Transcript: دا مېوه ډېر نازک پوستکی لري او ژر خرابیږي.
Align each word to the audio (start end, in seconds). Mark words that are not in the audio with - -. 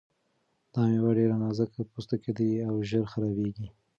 دا 0.73 0.81
مېوه 0.89 1.11
ډېر 1.17 1.31
نازک 1.41 1.71
پوستکی 1.91 2.31
لري 2.35 2.51
او 2.67 2.75
ژر 2.89 3.03
خرابیږي. 3.11 3.67